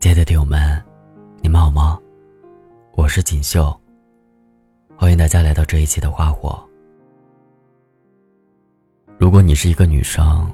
[0.00, 0.82] 亲爱的听友们，
[1.42, 2.00] 你们好吗？
[2.94, 3.78] 我是锦绣，
[4.96, 6.58] 欢迎大家来到这一期的花火。
[9.18, 10.50] 如果你是一个女生，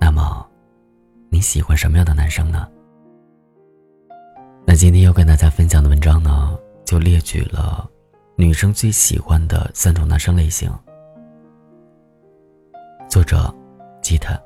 [0.00, 0.44] 那么
[1.28, 2.68] 你喜欢什么样的男生呢？
[4.66, 7.88] 那今天要跟大家分享的文章呢，就列举了
[8.34, 10.68] 女生最喜欢的三种男生类型。
[13.08, 13.54] 作者：
[14.02, 14.36] 吉他。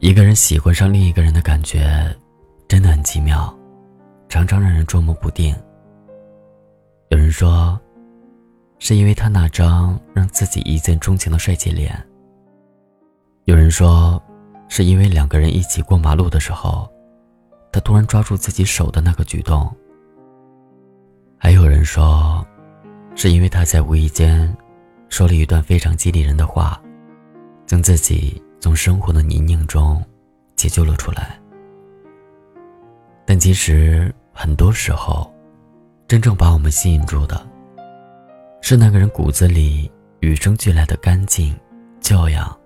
[0.00, 2.14] 一个人喜欢上另一个人的感觉，
[2.68, 3.56] 真的很奇妙，
[4.28, 5.54] 常常让人捉摸不定。
[7.08, 7.80] 有人说，
[8.78, 11.90] 是因为他那张让自己一见钟情的帅气脸；
[13.44, 14.22] 有人说，
[14.68, 16.86] 是因为两个人一起过马路的时候，
[17.72, 19.72] 他突然抓住自己手的那个举动；
[21.38, 22.46] 还有人说，
[23.14, 24.54] 是因为他在无意间
[25.08, 26.78] 说了一段非常激励人的话，
[27.64, 28.42] 将自己。
[28.64, 30.02] 从生活的泥泞中
[30.56, 31.38] 解救了出来，
[33.26, 35.30] 但其实很多时候，
[36.08, 37.46] 真正把我们吸引住的，
[38.62, 41.54] 是那个人骨子里与生俱来的干净、
[42.00, 42.58] 教养，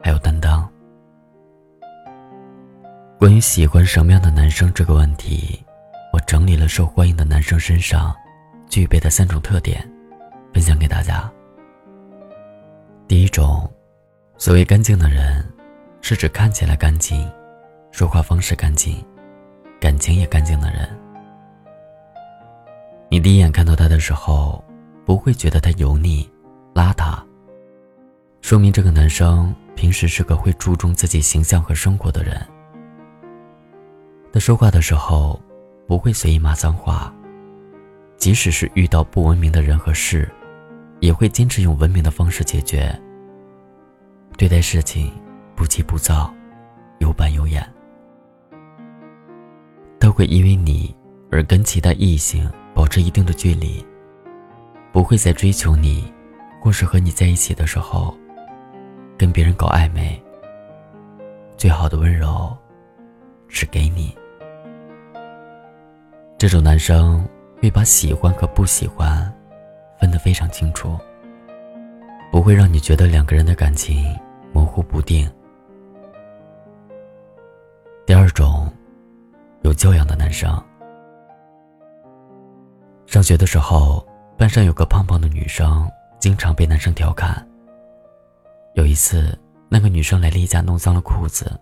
[0.00, 0.70] 还有担当。
[3.18, 5.60] 关于喜欢什么样的男生这个问题，
[6.12, 8.14] 我整理了受欢迎的男生身上
[8.68, 9.84] 具备的三种特点，
[10.54, 11.28] 分享给大家。
[13.08, 13.68] 第一种。
[14.38, 15.44] 所谓干净的人，
[16.00, 17.30] 是指看起来干净、
[17.92, 19.04] 说话方式干净、
[19.80, 20.88] 感情也干净的人。
[23.08, 24.62] 你第一眼看到他的时候，
[25.04, 26.28] 不会觉得他油腻、
[26.74, 27.22] 邋遢，
[28.40, 32.44] 说明这个男生平时是个会注重自己形象和生活的人。
[34.32, 35.40] 他说话的时候，
[35.86, 37.14] 不会随意骂脏话，
[38.16, 40.28] 即使是遇到不文明的人和事，
[40.98, 42.98] 也会坚持用文明的方式解决。
[44.36, 45.12] 对待事情
[45.54, 46.32] 不急不躁，
[46.98, 47.64] 有板有眼。
[50.00, 50.94] 他会因为你
[51.30, 53.84] 而跟其他异性保持一定的距离，
[54.90, 56.12] 不会再追求你
[56.60, 58.16] 或是和你在一起的时候
[59.16, 60.20] 跟别人搞暧昧。
[61.56, 62.56] 最好的温柔
[63.46, 64.12] 是给你。
[66.36, 67.24] 这种男生
[67.60, 69.32] 会把喜欢和不喜欢
[70.00, 70.98] 分得非常清楚。
[72.32, 74.18] 不会让你觉得两个人的感情
[74.54, 75.30] 模糊不定。
[78.06, 78.72] 第二种，
[79.60, 80.50] 有教养的男生。
[83.04, 84.02] 上学的时候，
[84.38, 85.86] 班上有个胖胖的女生，
[86.18, 87.46] 经常被男生调侃。
[88.76, 89.38] 有一次，
[89.68, 91.52] 那个女生来例假弄脏了裤子，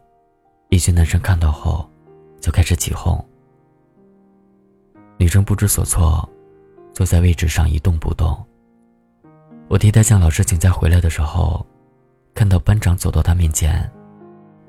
[0.68, 1.84] 一群男生看到后，
[2.40, 3.22] 就开始起哄。
[5.18, 6.26] 女生不知所措，
[6.94, 8.46] 坐在位置上一动不动。
[9.70, 11.64] 我替他向老师请假回来的时候，
[12.34, 13.88] 看到班长走到他面前，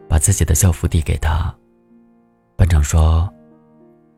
[0.07, 1.51] 把自己的校服递给他。
[2.55, 3.27] 班长说：“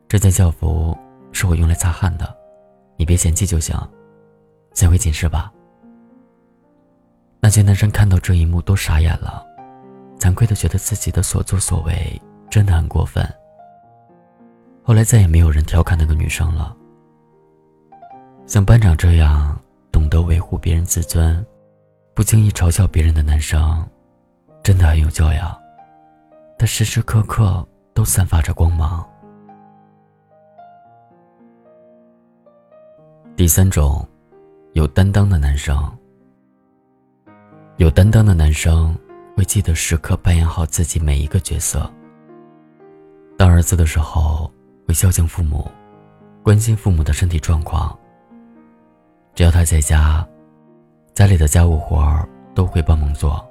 [0.06, 0.94] 这件校服
[1.32, 2.36] 是我用来擦汗的，
[2.98, 3.74] 你别嫌弃就行。
[4.74, 5.50] 先回寝室吧。”
[7.40, 9.42] 那些男生看到这一幕都傻眼了，
[10.18, 12.20] 惭愧的觉得自己的所作所为
[12.50, 13.26] 真的很过分。
[14.82, 16.76] 后来再也没有人调侃那个女生了。
[18.44, 19.58] 像班长这样。
[20.04, 21.44] 懂得维护别人自尊，
[22.12, 23.82] 不轻易嘲笑别人的男生，
[24.62, 25.58] 真的很有教养。
[26.58, 29.02] 他时时刻刻都散发着光芒。
[33.34, 34.06] 第三种，
[34.74, 35.74] 有担当的男生。
[37.78, 38.94] 有担当的男生
[39.34, 41.90] 会记得时刻扮演好自己每一个角色。
[43.38, 44.52] 当儿子的时候，
[44.86, 45.66] 会孝敬父母，
[46.42, 47.98] 关心父母的身体状况。
[49.34, 50.24] 只要他在家，
[51.12, 53.44] 家里的家务活儿都会帮忙做。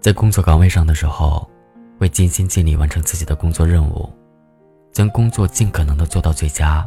[0.00, 1.48] 在工作岗位上的时候，
[1.98, 4.06] 会尽心尽力完成自己的工作任务，
[4.92, 6.86] 将工作尽可能的做到最佳。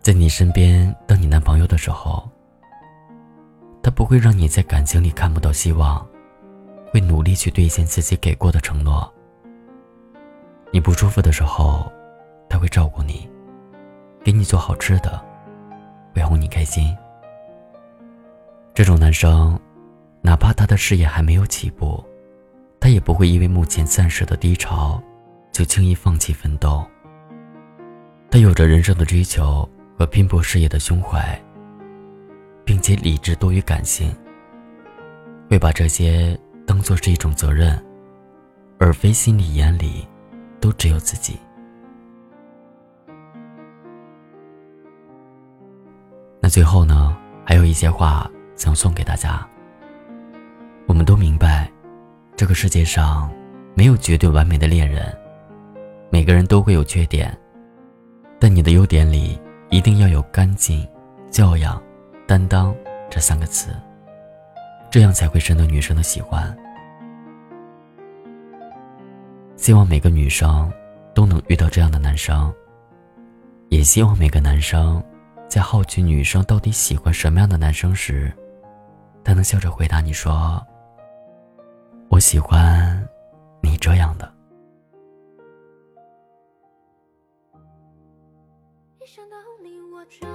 [0.00, 2.22] 在你身边当你男朋友的时候，
[3.82, 6.06] 他不会让你在感情里看不到希望，
[6.92, 9.12] 会努力去兑现自己给过的承诺。
[10.70, 11.90] 你不舒服的时候，
[12.48, 13.28] 他会照顾你，
[14.22, 15.20] 给你做好吃的。
[16.14, 16.96] 会哄你开心。
[18.72, 19.58] 这种男生，
[20.22, 22.02] 哪怕他的事业还没有起步，
[22.78, 25.02] 他也不会因为目前暂时的低潮，
[25.52, 26.84] 就轻易放弃奋斗。
[28.30, 31.40] 他有着人生的追求和拼搏事业的胸怀，
[32.64, 34.14] 并且理智多于感性，
[35.48, 37.80] 会把这些当做是一种责任，
[38.78, 40.06] 而非心里眼里
[40.60, 41.38] 都只有自己。
[46.54, 49.44] 最后呢，还有一些话想送给大家。
[50.86, 51.68] 我们都明白，
[52.36, 53.28] 这个世界上
[53.74, 55.12] 没有绝对完美的恋人，
[56.10, 57.36] 每个人都会有缺点，
[58.38, 59.36] 但你的优点里
[59.68, 60.88] 一定要有干净、
[61.28, 61.82] 教养、
[62.24, 62.72] 担当
[63.10, 63.74] 这三个词，
[64.92, 66.56] 这样才会深得女生的喜欢。
[69.56, 70.72] 希望每个女生
[71.16, 72.54] 都能遇到这样的男生，
[73.70, 75.02] 也希望每个男生
[75.54, 78.32] 在好奇女生到底喜欢什么样的男生时，
[79.22, 80.60] 她能笑着回答你说。
[82.08, 83.08] 我喜欢
[83.62, 84.28] 你这样的。
[88.98, 90.26] 一想到你我就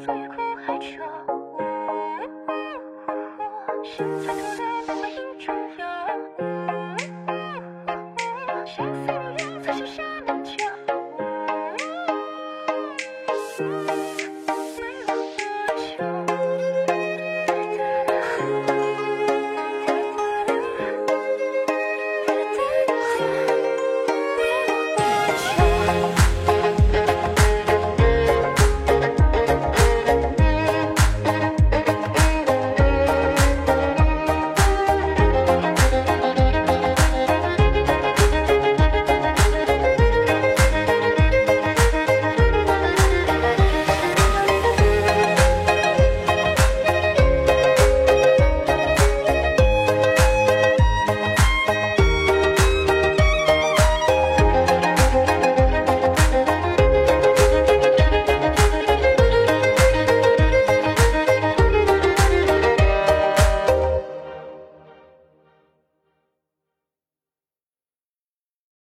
[0.00, 1.02] 情深，所以苦海愁。
[3.84, 4.69] 现在